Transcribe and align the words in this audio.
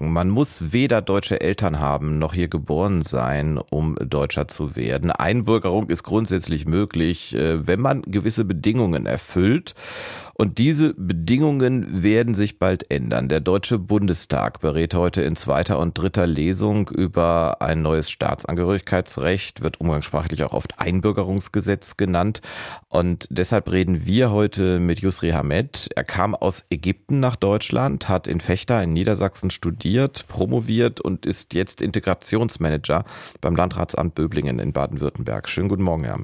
man 0.00 0.30
muss 0.30 0.72
weder 0.72 1.02
deutsche 1.02 1.40
Eltern 1.40 1.80
haben 1.80 2.18
noch 2.18 2.32
hier 2.32 2.46
geboren 2.46 3.02
sein, 3.02 3.58
um 3.58 3.96
Deutscher 3.96 4.46
zu 4.46 4.76
werden. 4.76 5.10
Einbürgerung 5.10 5.88
ist 5.88 6.04
grundsätzlich 6.04 6.66
möglich, 6.66 7.34
äh, 7.34 7.66
wenn 7.66 7.80
man 7.80 8.02
gewisse 8.02 8.44
Bedingungen 8.44 9.06
erfüllt. 9.06 9.74
Und 10.40 10.58
diese 10.58 10.94
Bedingungen 10.94 12.04
werden 12.04 12.36
sich 12.36 12.60
bald 12.60 12.92
ändern. 12.92 13.28
Der 13.28 13.40
Deutsche 13.40 13.76
Bundestag 13.76 14.60
berät 14.60 14.94
heute 14.94 15.22
in 15.22 15.34
zweiter 15.34 15.80
und 15.80 15.98
dritter 15.98 16.28
Lesung 16.28 16.88
über 16.88 17.60
ein 17.60 17.82
neues 17.82 18.08
Staatsangehörigkeitsrecht, 18.08 19.62
wird 19.62 19.80
umgangssprachlich 19.80 20.44
auch 20.44 20.52
oft 20.52 20.78
Einbürgerungsgesetz 20.78 21.96
genannt. 21.96 22.40
Und 22.88 23.26
deshalb 23.30 23.68
reden 23.68 24.06
wir 24.06 24.30
heute 24.30 24.78
mit 24.78 25.00
Yusri 25.00 25.30
Hamed. 25.30 25.90
Er 25.96 26.04
kam 26.04 26.36
aus 26.36 26.66
Ägypten 26.70 27.18
nach 27.18 27.34
Deutschland, 27.34 28.08
hat 28.08 28.28
in 28.28 28.40
Fechter 28.40 28.80
in 28.80 28.92
Niedersachsen 28.92 29.50
studiert, 29.50 29.87
promoviert 30.28 31.00
und 31.00 31.26
ist 31.26 31.54
jetzt 31.54 31.80
Integrationsmanager 31.80 33.04
beim 33.40 33.56
Landratsamt 33.56 34.14
Böblingen 34.14 34.58
in 34.58 34.72
Baden-Württemberg. 34.72 35.48
Schönen 35.48 35.68
guten 35.68 35.82
Morgen, 35.82 36.04
Herr. 36.04 36.18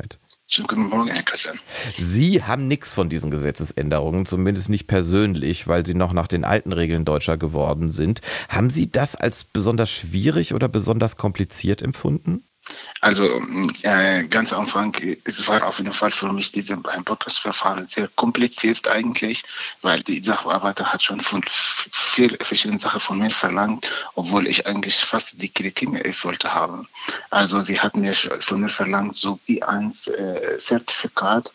Schönen 0.47 0.69
guten 0.69 0.89
Morgen, 0.89 1.09
Herr 1.09 1.23
Christian. 1.23 1.59
Sie 1.97 2.43
haben 2.43 2.69
nichts 2.69 2.93
von 2.93 3.09
diesen 3.09 3.31
Gesetzesänderungen, 3.31 4.27
zumindest 4.27 4.69
nicht 4.69 4.87
persönlich, 4.87 5.67
weil 5.67 5.87
Sie 5.87 5.95
noch 5.95 6.13
nach 6.13 6.29
den 6.29 6.45
alten 6.45 6.73
Regeln 6.73 7.05
Deutscher 7.05 7.39
geworden 7.39 7.91
sind. 7.91 8.21
Haben 8.49 8.69
Sie 8.69 8.91
das 8.91 9.17
als 9.17 9.45
besonders 9.45 9.91
schwierig 9.91 10.53
oder 10.53 10.69
besonders 10.69 11.17
kompliziert 11.17 11.81
empfunden? 11.81 12.45
Also 13.01 13.43
äh, 13.83 14.25
ganz 14.29 14.53
am 14.53 14.61
Anfang, 14.61 14.97
es 15.25 15.47
war 15.47 15.67
auf 15.67 15.79
jeden 15.79 15.93
Fall 15.93 16.11
für 16.11 16.33
mich 16.33 16.53
dieses 16.53 16.71
Einbürgerungsverfahren 16.71 17.87
sehr 17.87 18.09
kompliziert 18.17 18.89
eigentlich, 18.89 19.43
weil 19.83 20.03
die 20.03 20.23
Sachbearbeiter 20.23 20.91
hat 20.91 21.03
schon 21.03 21.21
von 21.21 21.45
vier 21.47 22.35
verschiedenen 22.41 22.79
Sachen 22.79 23.01
von 23.01 23.19
mir 23.19 23.31
verlangt, 23.31 23.91
obwohl 24.15 24.47
ich 24.47 24.67
eigentlich 24.67 24.97
fast 24.97 25.43
die 25.43 25.51
Kriterien 25.51 25.97
erfüllt 25.97 26.45
habe. 26.45 26.87
Also 27.29 27.61
sie 27.61 27.79
hat 27.79 27.95
mir 27.95 28.15
von 28.15 28.61
mir 28.61 28.71
verlangt, 28.71 29.17
so 29.17 29.39
wie 29.45 29.63
ein 29.63 29.93
äh, 30.17 30.57
Zertifikat, 30.59 31.53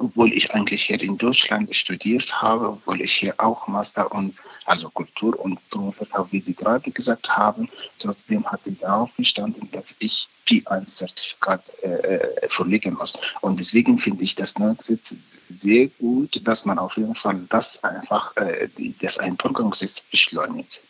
obwohl 0.00 0.32
ich 0.32 0.52
eigentlich 0.52 0.84
hier 0.84 1.00
in 1.00 1.18
Deutschland 1.18 1.74
studiert 1.74 2.40
habe, 2.40 2.70
obwohl 2.70 3.00
ich 3.02 3.12
hier 3.12 3.34
auch 3.38 3.68
Master 3.68 4.10
und 4.12 4.34
also 4.64 4.88
Kultur 4.90 5.38
und 5.38 5.58
promoviert 5.70 6.12
habe, 6.12 6.28
wie 6.32 6.40
Sie 6.40 6.54
gerade 6.54 6.90
gesagt 6.90 7.36
haben. 7.36 7.68
Trotzdem 7.98 8.44
hat 8.50 8.64
sie 8.64 8.76
darauf 8.76 9.10
bestanden, 9.12 9.68
dass 9.72 9.94
ich 9.98 10.28
P1-Zertifikat 10.46 11.72
äh, 11.82 11.88
äh, 11.88 12.48
vorlegen 12.48 12.94
muss. 12.94 13.12
Und 13.40 13.60
deswegen 13.60 13.98
finde 13.98 14.24
ich 14.24 14.34
das 14.34 14.58
neue 14.58 14.74
Gesetz 14.74 15.14
sehr 15.48 15.88
gut, 15.98 16.40
dass 16.46 16.64
man 16.64 16.78
auf 16.78 16.96
jeden 16.96 17.14
Fall 17.14 17.40
das 17.48 17.82
einfach, 17.82 18.36
äh, 18.36 18.68
das 19.00 19.18
Einbürgerungsgesetz 19.18 20.00
beschleunigt. 20.02 20.82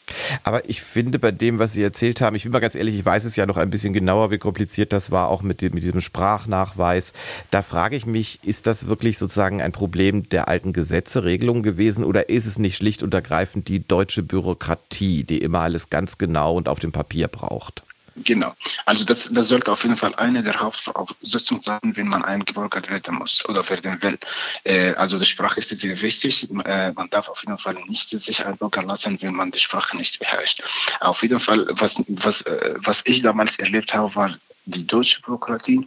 Aber 0.44 0.68
ich 0.68 0.82
finde 0.82 1.18
bei 1.18 1.30
dem, 1.30 1.58
was 1.58 1.72
Sie 1.72 1.82
erzählt 1.82 2.20
haben, 2.20 2.36
ich 2.36 2.42
bin 2.42 2.52
mal 2.52 2.60
ganz 2.60 2.74
ehrlich, 2.74 2.94
ich 2.94 3.04
weiß 3.04 3.24
es 3.24 3.36
ja 3.36 3.46
noch 3.46 3.56
ein 3.56 3.70
bisschen 3.70 3.92
genauer, 3.92 4.30
wie 4.30 4.38
kompliziert 4.38 4.92
das 4.92 5.10
war, 5.10 5.28
auch 5.28 5.42
mit, 5.42 5.60
dem, 5.62 5.74
mit 5.74 5.82
diesem 5.82 6.00
Sprachnachweis. 6.00 7.12
Da 7.50 7.62
frage 7.62 7.96
ich 7.96 8.06
mich, 8.06 8.40
ist 8.44 8.66
das 8.66 8.86
wirklich 8.86 8.99
sozusagen 9.18 9.62
ein 9.62 9.72
Problem 9.72 10.28
der 10.28 10.48
alten 10.48 10.72
Gesetze, 10.72 11.24
Regelungen 11.24 11.62
gewesen 11.62 12.04
oder 12.04 12.28
ist 12.28 12.46
es 12.46 12.58
nicht 12.58 12.76
schlicht 12.76 13.02
und 13.02 13.14
ergreifend 13.14 13.68
die 13.68 13.86
deutsche 13.86 14.22
Bürokratie, 14.22 15.24
die 15.24 15.38
immer 15.38 15.60
alles 15.60 15.90
ganz 15.90 16.18
genau 16.18 16.56
und 16.56 16.68
auf 16.68 16.78
dem 16.78 16.92
Papier 16.92 17.28
braucht? 17.28 17.82
Genau. 18.16 18.54
Also 18.86 19.04
das, 19.04 19.28
das 19.32 19.48
sollte 19.48 19.70
auf 19.72 19.82
jeden 19.82 19.96
Fall 19.96 20.14
eine 20.16 20.42
der 20.42 20.58
Hauptvoraussetzungen 20.60 21.62
sein, 21.62 21.80
wenn 21.82 22.08
man 22.08 22.24
eingebürgert 22.24 22.90
werden 22.90 23.16
muss 23.16 23.44
oder 23.48 23.68
werden 23.68 24.02
will. 24.02 24.18
Äh, 24.64 24.92
also 24.94 25.18
die 25.18 25.24
Sprache 25.24 25.60
ist 25.60 25.68
sehr 25.70 26.00
wichtig. 26.02 26.48
Äh, 26.64 26.92
man 26.92 27.08
darf 27.10 27.28
auf 27.28 27.42
jeden 27.42 27.58
Fall 27.58 27.76
nicht 27.86 28.10
sich 28.10 28.44
einbürgern 28.44 28.86
lassen, 28.86 29.18
wenn 29.22 29.34
man 29.34 29.50
die 29.50 29.58
Sprache 29.58 29.96
nicht 29.96 30.18
beherrscht. 30.18 30.62
Auf 31.00 31.22
jeden 31.22 31.40
Fall, 31.40 31.66
was, 31.70 31.96
was, 32.08 32.42
äh, 32.42 32.74
was 32.78 33.02
ich 33.04 33.22
damals 33.22 33.58
erlebt 33.58 33.94
habe, 33.94 34.14
war 34.14 34.36
die 34.66 34.86
deutsche 34.86 35.20
Bürokratie 35.22 35.86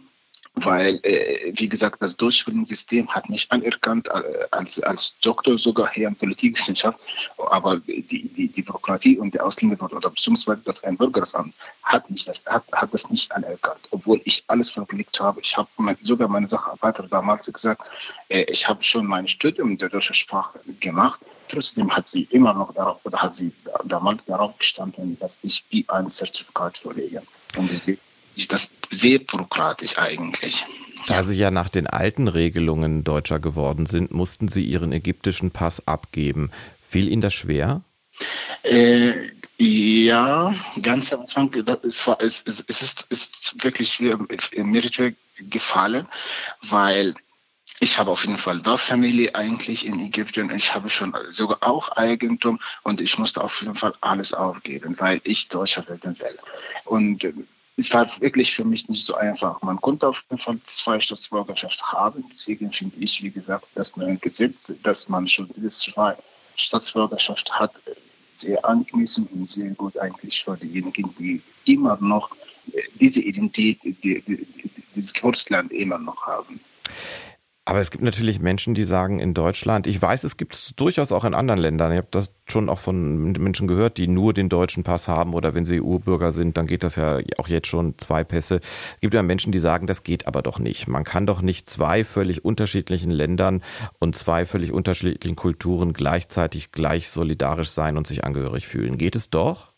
weil, 0.56 1.00
äh, 1.02 1.52
wie 1.56 1.68
gesagt, 1.68 2.00
das 2.00 2.16
Durchbildungssystem 2.16 3.08
hat 3.08 3.28
mich 3.28 3.50
anerkannt 3.50 4.08
äh, 4.08 4.46
als, 4.52 4.80
als 4.80 5.14
Doktor 5.20 5.58
sogar 5.58 5.90
hier 5.92 6.08
in 6.08 6.14
Politikwissenschaft, 6.14 6.98
aber 7.38 7.78
die, 7.78 8.02
die, 8.02 8.48
die 8.48 8.62
Bürokratie 8.62 9.18
und 9.18 9.34
der 9.34 9.44
Ausländerbehörde 9.44 9.96
oder 9.96 10.10
beziehungsweise 10.10 10.62
das 10.64 10.84
Einbürgeramt 10.84 11.54
hat, 11.82 12.08
mich 12.08 12.24
das, 12.24 12.42
hat, 12.46 12.64
hat 12.72 12.94
das 12.94 13.10
nicht 13.10 13.32
anerkannt, 13.32 13.80
obwohl 13.90 14.20
ich 14.24 14.44
alles 14.46 14.70
verblickt 14.70 15.18
habe. 15.18 15.40
Ich 15.40 15.56
habe 15.56 15.68
sogar 16.02 16.28
meine 16.28 16.48
Sacharbeiter 16.48 17.04
damals 17.08 17.52
gesagt, 17.52 17.82
äh, 18.28 18.44
ich 18.44 18.68
habe 18.68 18.82
schon 18.84 19.06
mein 19.06 19.26
Studium 19.26 19.76
der 19.76 19.88
deutschen 19.88 20.14
Sprache 20.14 20.60
gemacht, 20.78 21.20
trotzdem 21.48 21.94
hat 21.94 22.08
sie 22.08 22.28
immer 22.30 22.54
noch 22.54 22.72
darauf, 22.74 23.00
oder 23.04 23.20
hat 23.20 23.34
sie 23.34 23.52
damals 23.84 24.24
darauf 24.26 24.56
gestanden, 24.58 25.18
dass 25.18 25.36
ich 25.42 25.64
wie 25.70 25.84
ein 25.88 26.08
Zertifikat 26.08 26.78
vorlege. 26.78 27.22
Und 27.56 27.70
deswegen 27.70 28.00
ist 28.36 28.52
das 28.52 28.70
sehr 28.90 29.18
bürokratisch 29.18 29.98
eigentlich. 29.98 30.64
Da 31.06 31.22
Sie 31.22 31.36
ja 31.36 31.50
nach 31.50 31.68
den 31.68 31.86
alten 31.86 32.28
Regelungen 32.28 33.04
Deutscher 33.04 33.38
geworden 33.38 33.86
sind, 33.86 34.12
mussten 34.12 34.48
Sie 34.48 34.64
Ihren 34.64 34.92
ägyptischen 34.92 35.50
Pass 35.50 35.86
abgeben. 35.86 36.50
Fiel 36.88 37.08
Ihnen 37.08 37.20
das 37.20 37.34
schwer? 37.34 37.82
Äh, 38.62 39.12
ja, 39.58 40.54
ganz 40.80 41.12
am 41.12 41.22
Anfang, 41.22 41.50
das 41.64 41.78
ist, 41.80 42.08
es, 42.18 42.40
ist, 42.42 42.70
ist, 42.70 43.06
ist 43.10 43.64
wirklich 43.64 43.92
schwer, 43.92 44.18
mir 44.56 44.82
schwer 44.82 45.12
gefallen, 45.50 46.06
weil 46.62 47.14
ich 47.80 47.98
habe 47.98 48.10
auf 48.10 48.24
jeden 48.24 48.38
Fall 48.38 48.60
da 48.60 48.76
Familie 48.76 49.34
eigentlich 49.34 49.84
in 49.86 50.00
Ägypten. 50.00 50.50
Ich 50.54 50.74
habe 50.74 50.88
schon 50.90 51.14
sogar 51.28 51.58
auch 51.60 51.90
Eigentum 51.96 52.60
und 52.82 53.00
ich 53.00 53.18
musste 53.18 53.42
auf 53.42 53.60
jeden 53.60 53.74
Fall 53.74 53.92
alles 54.00 54.32
aufgeben, 54.32 54.96
weil 54.98 55.20
ich 55.24 55.48
Deutscher 55.48 55.86
werden 55.88 56.18
will. 56.18 56.38
Und 56.84 57.26
es 57.76 57.92
war 57.92 58.08
wirklich 58.20 58.54
für 58.54 58.64
mich 58.64 58.88
nicht 58.88 59.04
so 59.04 59.14
einfach. 59.14 59.60
Man 59.62 59.80
konnte 59.80 60.08
auf 60.08 60.22
jeden 60.30 60.40
Fall 60.40 60.58
zwei 60.66 61.00
Staatsbürgerschaft 61.00 61.82
haben. 61.82 62.24
Deswegen 62.30 62.72
finde 62.72 62.96
ich, 63.00 63.22
wie 63.22 63.30
gesagt, 63.30 63.66
das 63.74 63.96
neue 63.96 64.16
Gesetz, 64.16 64.72
dass 64.82 65.08
man 65.08 65.26
schon 65.26 65.48
diese 65.56 65.68
zwei 65.68 66.16
Staatsbürgerschaft 66.56 67.52
hat, 67.52 67.72
sehr 68.36 68.64
angemessen 68.64 69.26
und 69.32 69.50
sehr 69.50 69.70
gut 69.70 69.98
eigentlich 69.98 70.44
für 70.44 70.56
diejenigen, 70.56 71.14
die 71.18 71.42
immer 71.64 71.96
noch 72.00 72.30
äh, 72.72 72.82
diese 72.94 73.20
Identität, 73.22 73.82
die, 73.82 74.20
die, 74.20 74.46
dieses 74.94 75.12
Geburtsland 75.12 75.72
immer 75.72 75.98
noch 75.98 76.26
haben. 76.26 76.60
Aber 77.66 77.80
es 77.80 77.90
gibt 77.90 78.04
natürlich 78.04 78.40
Menschen, 78.40 78.74
die 78.74 78.84
sagen 78.84 79.20
in 79.20 79.32
Deutschland, 79.32 79.86
ich 79.86 80.00
weiß, 80.00 80.24
es 80.24 80.36
gibt 80.36 80.54
es 80.54 80.74
durchaus 80.76 81.12
auch 81.12 81.24
in 81.24 81.32
anderen 81.32 81.58
Ländern. 81.58 81.92
Ich 81.92 81.96
habe 81.96 82.08
das 82.10 82.30
schon 82.46 82.68
auch 82.68 82.78
von 82.78 83.32
Menschen 83.32 83.66
gehört, 83.66 83.96
die 83.96 84.06
nur 84.06 84.34
den 84.34 84.50
deutschen 84.50 84.82
Pass 84.82 85.08
haben 85.08 85.32
oder 85.32 85.54
wenn 85.54 85.64
sie 85.64 85.80
EU-Bürger 85.80 86.32
sind, 86.32 86.58
dann 86.58 86.66
geht 86.66 86.82
das 86.82 86.96
ja 86.96 87.20
auch 87.38 87.48
jetzt 87.48 87.68
schon 87.68 87.96
zwei 87.96 88.22
Pässe. 88.22 88.56
Es 88.56 89.00
gibt 89.00 89.14
ja 89.14 89.22
Menschen, 89.22 89.50
die 89.50 89.58
sagen, 89.58 89.86
das 89.86 90.02
geht 90.02 90.26
aber 90.26 90.42
doch 90.42 90.58
nicht. 90.58 90.88
Man 90.88 91.04
kann 91.04 91.24
doch 91.24 91.40
nicht 91.40 91.70
zwei 91.70 92.04
völlig 92.04 92.44
unterschiedlichen 92.44 93.10
Ländern 93.10 93.62
und 93.98 94.14
zwei 94.14 94.44
völlig 94.44 94.70
unterschiedlichen 94.70 95.36
Kulturen 95.36 95.94
gleichzeitig 95.94 96.70
gleich 96.70 97.08
solidarisch 97.08 97.70
sein 97.70 97.96
und 97.96 98.06
sich 98.06 98.24
angehörig 98.24 98.68
fühlen. 98.68 98.98
Geht 98.98 99.16
es 99.16 99.30
doch? 99.30 99.73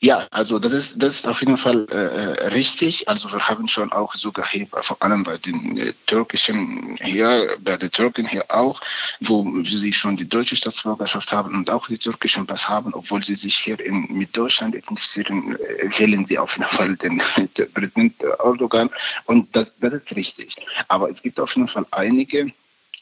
Ja, 0.00 0.26
also 0.30 0.58
das 0.58 0.72
ist, 0.72 1.02
das 1.02 1.16
ist 1.16 1.28
auf 1.28 1.40
jeden 1.40 1.58
Fall 1.58 1.86
äh, 1.90 1.96
äh, 1.96 2.46
richtig. 2.48 3.08
Also 3.08 3.30
wir 3.30 3.48
haben 3.48 3.68
schon 3.68 3.92
auch 3.92 4.14
sogar 4.14 4.48
hier, 4.48 4.66
vor 4.66 4.96
allem 5.00 5.24
bei 5.24 5.36
den 5.36 5.76
äh, 5.76 5.92
türkischen 6.06 6.96
hier, 7.02 7.48
bei 7.60 7.76
den 7.76 7.90
Türken 7.90 8.26
hier 8.26 8.44
auch, 8.48 8.80
wo 9.20 9.62
sie 9.64 9.92
schon 9.92 10.16
die 10.16 10.28
deutsche 10.28 10.56
Staatsbürgerschaft 10.56 11.32
haben 11.32 11.54
und 11.54 11.70
auch 11.70 11.86
die 11.86 11.98
türkischen 11.98 12.46
Pass 12.46 12.68
haben, 12.68 12.94
obwohl 12.94 13.22
sie 13.22 13.34
sich 13.34 13.56
hier 13.56 13.78
in, 13.80 14.06
mit 14.10 14.34
Deutschland 14.34 14.74
identifizieren, 14.74 15.56
äh, 15.56 15.98
wählen 15.98 16.24
sie 16.24 16.38
auf 16.38 16.56
jeden 16.56 16.70
Fall 16.70 16.96
den, 16.96 17.20
den 17.58 17.72
Präsident 17.72 18.22
Erdogan. 18.22 18.88
Und 19.26 19.54
das, 19.54 19.74
das 19.80 19.94
ist 19.94 20.16
richtig. 20.16 20.56
Aber 20.88 21.10
es 21.10 21.22
gibt 21.22 21.38
auf 21.38 21.54
jeden 21.54 21.68
Fall 21.68 21.84
einige, 21.90 22.52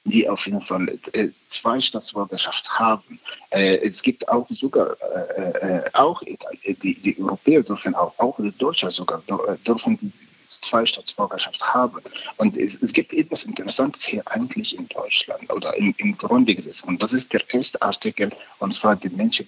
die 0.06 0.28
auf 0.28 0.46
jeden 0.46 0.62
Fall 0.62 0.88
äh, 1.12 1.28
zwei 1.48 1.80
Staatsbürgerschaft 1.80 2.70
haben. 2.78 3.18
Äh, 3.50 3.76
es 3.78 4.02
gibt 4.02 4.28
auch 4.28 4.46
sogar 4.50 4.96
äh, 5.36 5.82
auch 5.92 6.22
die, 6.22 6.94
die 6.94 7.16
Europäer 7.20 7.62
dürfen 7.62 7.94
auch, 7.94 8.14
auch 8.18 8.36
die 8.38 8.52
Deutschen 8.52 8.90
sogar 8.90 9.22
dürfen 9.66 9.98
die 9.98 10.12
zwei 10.46 10.86
Staatsbürgerschaft 10.86 11.62
haben. 11.74 12.00
Und 12.36 12.56
es, 12.56 12.80
es, 12.80 12.92
gibt 12.92 13.12
etwas 13.12 13.44
Interessantes 13.44 14.04
hier 14.04 14.22
eigentlich 14.26 14.78
in 14.78 14.88
Deutschland 14.88 15.52
oder 15.52 15.76
im, 15.76 15.92
im 15.98 16.16
Grundgesetz. 16.16 16.82
Und 16.82 17.02
das 17.02 17.12
ist 17.12 17.32
der 17.32 17.42
erste 17.52 17.82
Artikel, 17.82 18.30
und 18.60 18.72
zwar 18.72 18.94
die 18.94 19.08
Menschen, 19.08 19.46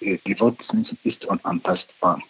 die, 0.00 0.20
die 0.24 0.40
Wort 0.40 0.60
des 0.60 0.72
Menschen 0.72 0.98
ist 1.02 1.26
unantastbar. 1.26 2.22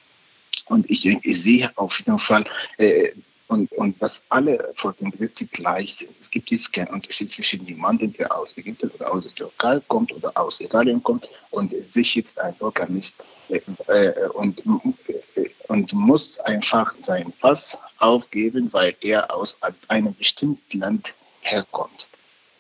Und 0.69 0.89
ich, 0.91 1.07
ich 1.07 1.43
sehe 1.43 1.71
auf 1.77 1.99
jeden 1.99 2.19
Fall 2.19 2.45
äh, 2.79 3.11
und, 3.49 3.71
und 3.73 4.01
dass 4.03 4.23
alle 4.29 4.73
Gesetz 4.99 5.45
gleich 5.53 5.97
sind. 5.97 6.11
Es 6.21 6.31
gibt 6.31 6.51
jetzt 6.51 6.73
keinen 6.73 6.89
Unterschied 6.89 7.31
zwischen 7.31 7.65
jemandem, 7.67 8.13
der 8.13 8.35
aus 8.37 8.57
Ägypten 8.57 8.91
oder 8.91 9.13
aus 9.13 9.25
der 9.25 9.35
Türkei 9.35 9.81
kommt 9.89 10.13
oder 10.13 10.33
aus 10.37 10.61
Italien 10.61 11.03
kommt 11.03 11.29
und 11.51 11.75
sich 11.91 12.15
jetzt 12.15 12.39
ein 12.39 12.55
Bürger 12.55 12.89
ist 12.91 13.23
äh, 13.49 13.61
äh, 13.89 14.29
und, 14.31 14.63
äh, 14.67 15.51
und 15.69 15.93
muss 15.93 16.41
einfach 16.41 16.95
seinen 17.03 17.33
Pass 17.33 17.79
aufgeben, 17.99 18.69
weil 18.73 18.95
er 19.03 19.33
aus 19.35 19.57
einem 19.89 20.15
bestimmten 20.15 20.81
Land 20.81 21.15
herkommt. 21.43 22.09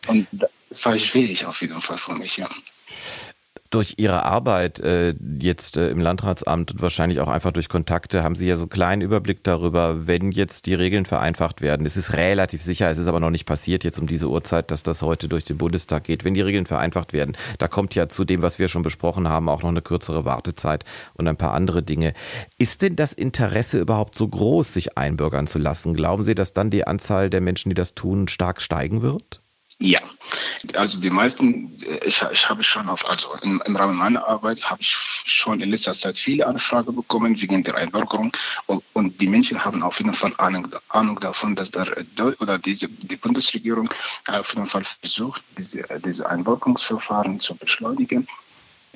Und 0.06 0.26
es 0.70 0.84
war 0.84 0.98
schwierig 0.98 1.44
auf 1.44 1.60
jeden 1.62 1.80
Fall 1.80 1.98
für 1.98 2.14
mich, 2.14 2.36
ja 2.36 2.48
durch 3.76 3.96
Ihre 3.98 4.24
Arbeit 4.24 4.80
äh, 4.80 5.14
jetzt 5.38 5.76
äh, 5.76 5.90
im 5.90 6.00
Landratsamt 6.00 6.72
und 6.72 6.80
wahrscheinlich 6.80 7.20
auch 7.20 7.28
einfach 7.28 7.52
durch 7.52 7.68
Kontakte 7.68 8.24
haben 8.24 8.34
Sie 8.34 8.48
ja 8.48 8.56
so 8.56 8.62
einen 8.62 8.70
kleinen 8.70 9.02
Überblick 9.02 9.44
darüber, 9.44 10.06
wenn 10.06 10.32
jetzt 10.32 10.64
die 10.64 10.72
Regeln 10.72 11.04
vereinfacht 11.04 11.60
werden. 11.60 11.84
Es 11.84 11.98
ist 11.98 12.14
relativ 12.14 12.62
sicher, 12.62 12.90
es 12.90 12.96
ist 12.96 13.06
aber 13.06 13.20
noch 13.20 13.28
nicht 13.28 13.44
passiert 13.44 13.84
jetzt 13.84 13.98
um 13.98 14.06
diese 14.06 14.30
Uhrzeit, 14.30 14.70
dass 14.70 14.82
das 14.82 15.02
heute 15.02 15.28
durch 15.28 15.44
den 15.44 15.58
Bundestag 15.58 16.04
geht. 16.04 16.24
Wenn 16.24 16.32
die 16.32 16.40
Regeln 16.40 16.64
vereinfacht 16.64 17.12
werden, 17.12 17.36
da 17.58 17.68
kommt 17.68 17.94
ja 17.94 18.08
zu 18.08 18.24
dem, 18.24 18.40
was 18.40 18.58
wir 18.58 18.68
schon 18.68 18.82
besprochen 18.82 19.28
haben, 19.28 19.50
auch 19.50 19.62
noch 19.62 19.68
eine 19.68 19.82
kürzere 19.82 20.24
Wartezeit 20.24 20.86
und 21.12 21.28
ein 21.28 21.36
paar 21.36 21.52
andere 21.52 21.82
Dinge. 21.82 22.14
Ist 22.56 22.80
denn 22.80 22.96
das 22.96 23.12
Interesse 23.12 23.78
überhaupt 23.78 24.16
so 24.16 24.26
groß, 24.26 24.72
sich 24.72 24.96
einbürgern 24.96 25.46
zu 25.46 25.58
lassen? 25.58 25.92
Glauben 25.92 26.22
Sie, 26.22 26.34
dass 26.34 26.54
dann 26.54 26.70
die 26.70 26.86
Anzahl 26.86 27.28
der 27.28 27.42
Menschen, 27.42 27.68
die 27.68 27.74
das 27.74 27.94
tun, 27.94 28.26
stark 28.26 28.62
steigen 28.62 29.02
wird? 29.02 29.42
Ja, 29.78 30.00
also 30.74 31.00
die 31.00 31.10
meisten, 31.10 31.76
äh, 31.82 32.06
ich, 32.06 32.24
ich 32.32 32.48
habe 32.48 32.62
schon 32.62 32.88
auf, 32.88 33.08
also 33.10 33.28
im, 33.42 33.62
im 33.66 33.76
Rahmen 33.76 33.96
meiner 33.96 34.26
Arbeit 34.26 34.64
habe 34.64 34.80
ich 34.80 34.88
schon 34.88 35.60
in 35.60 35.70
letzter 35.70 35.92
Zeit 35.92 36.16
viele 36.16 36.46
Anfragen 36.46 36.96
bekommen 36.96 37.40
wegen 37.40 37.62
der 37.62 37.74
Einbürgerung 37.74 38.32
und, 38.66 38.82
und, 38.94 39.20
die 39.20 39.26
Menschen 39.26 39.62
haben 39.62 39.82
auf 39.82 39.98
jeden 39.98 40.14
Fall 40.14 40.32
Ahnung, 40.38 40.66
Ahnung 40.88 41.20
davon, 41.20 41.54
dass 41.56 41.72
der, 41.72 41.86
oder 42.40 42.58
diese, 42.58 42.88
die 42.88 43.16
Bundesregierung 43.16 43.90
auf 44.28 44.54
jeden 44.54 44.66
Fall 44.66 44.84
versucht, 44.84 45.42
diese, 45.58 45.84
diese 46.04 46.26
Einbürgerungsverfahren 46.26 47.38
zu 47.38 47.54
beschleunigen 47.54 48.26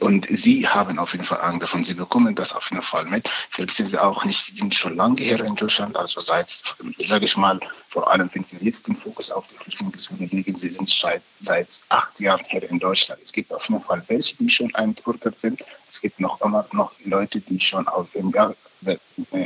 und 0.00 0.26
Sie 0.30 0.66
haben 0.66 0.98
auf 0.98 1.12
jeden 1.12 1.24
Fall 1.24 1.40
Angst 1.40 1.62
davon. 1.62 1.84
Sie 1.84 1.94
bekommen 1.94 2.34
das 2.34 2.54
auf 2.54 2.70
jeden 2.70 2.82
Fall 2.82 3.04
mit. 3.04 3.28
Vielleicht 3.28 3.76
sind 3.76 3.88
Sie 3.88 3.98
auch 3.98 4.24
nicht, 4.24 4.44
Sie 4.46 4.56
sind 4.56 4.74
schon 4.74 4.96
lange 4.96 5.22
hier 5.22 5.44
in 5.44 5.54
Deutschland, 5.54 5.96
also 5.96 6.20
seit, 6.20 6.62
sage 6.98 7.24
ich 7.26 7.36
mal, 7.36 7.60
vor 7.90 8.10
allem, 8.10 8.30
wenn 8.32 8.44
wir 8.50 8.60
jetzt 8.62 8.88
den 8.88 8.96
Fokus 8.96 9.30
auf 9.30 9.44
die 9.48 9.56
Flüchtlinge 9.56 10.26
legen, 10.26 10.54
Sie 10.54 10.68
sind 10.68 10.88
seit, 10.88 11.22
seit 11.40 11.68
acht 11.90 12.18
Jahren 12.20 12.44
hier 12.48 12.68
in 12.68 12.78
Deutschland. 12.78 13.20
Es 13.22 13.32
gibt 13.32 13.52
auf 13.52 13.68
jeden 13.68 13.82
Fall 13.82 14.02
welche, 14.08 14.36
die 14.36 14.48
schon 14.48 14.74
eingebürgert 14.74 15.38
sind. 15.38 15.64
Es 15.88 16.00
gibt 16.00 16.18
noch 16.20 16.40
immer 16.40 16.66
noch 16.72 16.92
Leute, 17.04 17.40
die 17.40 17.60
schon 17.60 17.86
auf 17.88 18.14
im 18.14 18.30
Jahr 18.30 18.54
seit 18.80 19.00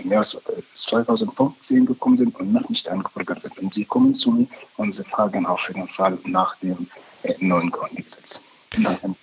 mehr 0.05 0.19
als 0.19 0.37
2015 0.75 1.87
gekommen 1.87 2.17
sind 2.17 2.39
und 2.39 2.53
noch 2.53 2.69
nicht 2.69 2.89
eingebürgert 2.89 3.41
sind. 3.41 3.59
Und 3.59 3.75
sie 3.75 3.85
kommen 3.85 4.15
zu 4.15 4.31
mir 4.31 4.47
und 4.77 4.95
sie 4.95 5.05
fragen 5.05 5.47
auf 5.47 5.67
jeden 5.69 5.89
Fall 5.89 6.19
nach 6.25 6.57
dem 6.59 6.89
äh, 7.25 7.35
neuen 7.41 7.71
Grundgesetz. 7.71 8.41
Nach 8.77 8.99
dem 9.01 9.17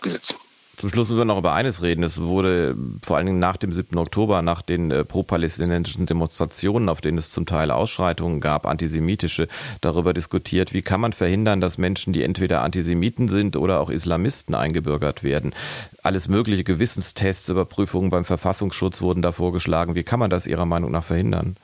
Gesetz. 0.00 0.34
Zum 0.80 0.88
Schluss 0.88 1.10
müssen 1.10 1.18
wir 1.18 1.26
noch 1.26 1.36
über 1.36 1.52
eines 1.52 1.82
reden. 1.82 2.02
Es 2.02 2.22
wurde 2.22 2.74
vor 3.04 3.18
allen 3.18 3.26
Dingen 3.26 3.38
nach 3.38 3.58
dem 3.58 3.70
7. 3.70 3.98
Oktober, 3.98 4.40
nach 4.40 4.62
den 4.62 4.90
äh, 4.90 5.04
pro-palästinensischen 5.04 6.06
Demonstrationen, 6.06 6.88
auf 6.88 7.02
denen 7.02 7.18
es 7.18 7.30
zum 7.30 7.44
Teil 7.44 7.70
Ausschreitungen 7.70 8.40
gab, 8.40 8.64
antisemitische, 8.64 9.46
darüber 9.82 10.14
diskutiert, 10.14 10.72
wie 10.72 10.80
kann 10.80 11.02
man 11.02 11.12
verhindern, 11.12 11.60
dass 11.60 11.76
Menschen, 11.76 12.14
die 12.14 12.22
entweder 12.22 12.62
Antisemiten 12.62 13.28
sind 13.28 13.58
oder 13.58 13.78
auch 13.80 13.90
Islamisten 13.90 14.54
eingebürgert 14.54 15.22
werden. 15.22 15.54
Alles 16.02 16.28
mögliche 16.28 16.64
Gewissenstests, 16.64 17.50
Überprüfungen 17.50 18.08
beim 18.08 18.24
Verfassungsschutz 18.24 19.02
wurden 19.02 19.20
da 19.20 19.32
vorgeschlagen. 19.32 19.94
Wie 19.96 20.02
kann 20.02 20.18
man 20.18 20.30
das 20.30 20.46
Ihrer 20.46 20.64
Meinung 20.64 20.92
nach 20.92 21.04
verhindern? 21.04 21.56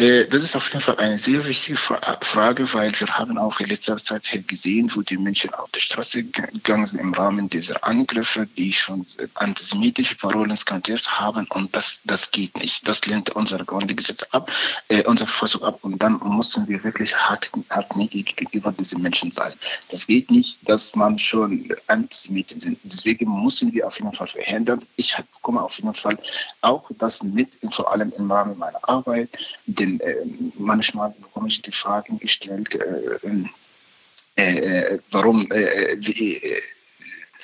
Äh, 0.00 0.26
das 0.28 0.44
ist 0.44 0.56
auf 0.56 0.68
jeden 0.68 0.80
Fall 0.80 0.96
eine 0.96 1.18
sehr 1.18 1.46
wichtige 1.46 1.76
Frage, 1.76 2.72
weil 2.72 2.98
wir 2.98 3.08
haben 3.08 3.36
auch 3.36 3.60
in 3.60 3.68
letzter 3.68 3.98
Zeit 3.98 4.22
gesehen, 4.48 4.90
wo 4.94 5.02
die 5.02 5.18
Menschen 5.18 5.52
auf 5.54 5.70
die 5.72 5.80
Straße 5.80 6.24
gegangen 6.24 6.86
sind 6.86 7.00
im 7.00 7.12
Rahmen 7.12 7.50
dieser 7.50 7.84
Angriffe, 7.84 8.46
die 8.46 8.72
schon 8.72 9.04
antisemitische 9.34 10.16
Parolen 10.16 10.56
skandiert 10.56 11.20
haben 11.20 11.46
und 11.50 11.74
das, 11.76 12.00
das 12.04 12.30
geht 12.30 12.56
nicht. 12.58 12.88
Das 12.88 13.04
lehnt 13.06 13.30
unser 13.30 13.58
Grundgesetz 13.58 14.22
ab, 14.30 14.50
äh, 14.88 15.02
unsere 15.04 15.28
Verfassung 15.28 15.64
ab 15.64 15.78
und 15.82 15.98
dann 15.98 16.18
müssen 16.24 16.66
wir 16.66 16.82
wirklich 16.82 17.14
hart, 17.14 17.50
hartnäckig 17.68 18.36
gegenüber 18.36 18.72
diesen 18.72 19.02
Menschen 19.02 19.32
sein. 19.32 19.52
Das 19.90 20.06
geht 20.06 20.30
nicht, 20.30 20.66
dass 20.66 20.96
man 20.96 21.18
schon 21.18 21.74
Antisemiten 21.88 22.60
sind. 22.60 22.78
Deswegen 22.84 23.44
müssen 23.44 23.72
wir 23.72 23.86
auf 23.86 23.98
jeden 23.98 24.14
Fall 24.14 24.28
verhindern. 24.28 24.82
Ich 24.96 25.14
bekomme 25.34 25.60
auf 25.62 25.76
jeden 25.76 25.92
Fall 25.92 26.18
auch 26.62 26.90
das 26.98 27.22
mit, 27.22 27.58
vor 27.70 27.92
allem 27.92 28.12
im 28.16 28.30
Rahmen 28.30 28.56
meiner 28.56 28.88
Arbeit, 28.88 29.28
denn 29.66 30.00
äh, 30.00 30.16
manchmal 30.58 31.14
bekomme 31.20 31.48
ich 31.48 31.62
die 31.62 31.72
Fragen 31.72 32.18
gestellt, 32.18 32.76
äh, 32.76 34.42
äh, 34.42 34.98
warum, 35.10 35.42
wie, 35.50 36.40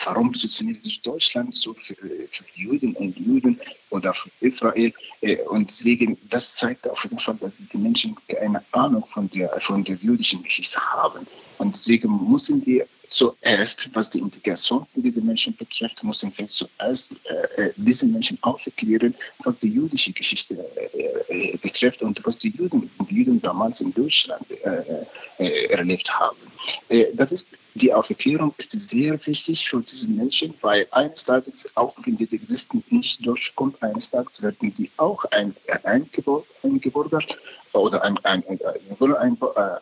warum 0.05 0.33
positioniert 0.33 0.83
sich 0.83 1.03
Deutschland 1.03 1.55
so 1.55 1.75
für, 1.75 1.95
für, 1.95 2.45
Juden 2.55 2.95
und 2.97 3.19
Juden 3.19 3.61
oder 3.91 4.15
für 4.15 4.31
Israel? 4.41 4.93
Und 5.49 5.69
deswegen, 5.69 6.17
das 6.31 6.55
zeigt 6.55 6.89
auf 6.89 7.03
jeden 7.05 7.19
Fall, 7.19 7.37
dass 7.41 7.53
die 7.73 7.79
Menschen 7.79 8.17
keine 8.29 8.63
Ahnung 8.73 9.05
von 9.13 9.29
der, 9.31 9.61
von 9.61 9.85
der 9.85 9.97
jüdischen 9.97 10.43
Geschichte 10.43 10.81
haben. 10.81 11.27
Und 11.59 11.75
deswegen 11.75 12.31
müssen 12.31 12.65
wir 12.65 12.87
zuerst, 13.09 13.91
was 13.95 14.11
die 14.11 14.19
Integration 14.19 14.87
dieser 14.95 15.21
Menschen 15.21 15.55
betrifft, 15.57 16.03
müssen 16.05 16.33
wir 16.37 16.49
zuerst 16.49 17.13
äh, 17.57 17.71
diese 17.77 18.07
Menschen 18.07 18.39
aufklären, 18.43 19.15
was 19.45 19.59
die 19.59 19.69
jüdische 19.69 20.13
Geschichte 20.13 20.55
äh, 21.29 21.57
betrifft 21.57 22.03
und 22.03 22.25
was 22.25 22.39
die 22.39 22.51
Juden, 22.51 22.91
die 23.09 23.23
Juden 23.23 23.41
damals 23.43 23.81
in 23.81 23.93
Deutschland 23.93 24.45
äh, 24.51 25.05
äh 25.39 25.67
erlebt 25.67 26.11
haben. 26.11 26.37
Äh, 26.89 27.07
das 27.15 27.33
ist 27.33 27.49
die 27.75 27.93
Aufklärung 27.93 28.55
ist 28.57 28.73
sehr 28.73 29.27
wichtig 29.27 29.69
für 29.69 29.83
diese 29.83 30.09
Menschen, 30.09 30.55
weil 30.63 30.87
eines 30.93 31.25
Tages, 31.25 31.69
auch 31.75 31.95
wenn 32.05 32.17
diese 32.17 32.37
Existen 32.37 32.83
nicht 32.89 33.27
durchkommt, 33.27 33.83
eines 33.83 34.11
Tages 34.11 34.41
werden 34.41 34.73
sie 34.73 34.91
auch 34.97 35.27
ein, 35.27 35.55
eingebürgert 35.83 37.37
oder 37.75 38.03
ein, 38.03 38.17
ein, 38.25 38.43
ein, 38.49 38.59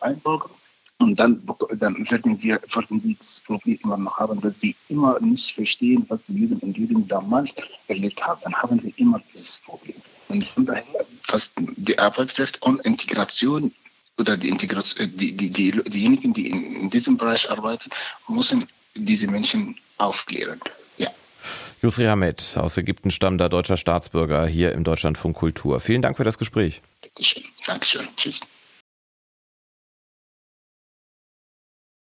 ein, 0.01 0.21
und 0.99 1.19
dann, 1.19 1.41
dann 1.77 2.11
werden, 2.11 2.41
wir, 2.41 2.59
werden 2.73 3.01
sie 3.01 3.15
das 3.15 3.43
Problem 3.45 3.77
immer 3.83 3.97
noch 3.97 4.17
haben, 4.17 4.41
dass 4.41 4.59
sie 4.59 4.75
immer 4.89 5.19
nicht 5.19 5.53
verstehen, 5.53 6.05
was 6.07 6.19
die 6.27 6.33
Juden 6.33 6.59
und 6.59 6.77
Juden 6.77 7.07
damals 7.07 7.53
erlebt 7.87 8.25
haben. 8.25 8.41
Dann 8.43 8.55
haben 8.55 8.81
wir 8.81 8.91
immer 8.97 9.21
dieses 9.33 9.59
Problem. 9.59 9.95
Und 10.29 10.45
von 10.47 10.65
daher, 10.65 11.04
was 11.29 11.53
die 11.57 11.97
Arbeit 11.99 12.27
betrifft 12.27 12.61
und 12.61 12.81
Integration 12.85 13.73
oder 14.17 14.37
die 14.37 14.49
Integration, 14.49 15.11
die, 15.15 15.33
die, 15.33 15.49
die, 15.49 15.71
diejenigen, 15.71 16.33
die 16.33 16.49
in, 16.49 16.75
in 16.81 16.89
diesem 16.89 17.17
Bereich 17.17 17.49
arbeiten, 17.49 17.89
müssen 18.27 18.65
diese 18.95 19.27
Menschen 19.27 19.75
aufklären. 19.97 20.59
Ja. 20.97 21.09
Yusri 21.81 22.05
Hamed 22.05 22.55
aus 22.57 22.77
Ägypten, 22.77 23.11
stammender 23.11 23.49
deutscher 23.49 23.77
Staatsbürger 23.77 24.45
hier 24.47 24.71
im 24.71 24.83
Deutschlandfunk 24.83 25.35
Kultur. 25.35 25.79
Vielen 25.79 26.01
Dank 26.01 26.17
für 26.17 26.23
das 26.23 26.37
Gespräch. 26.37 26.81
Bitteschön. 27.01 27.43
Dankeschön. 27.65 28.07
Tschüss. 28.15 28.39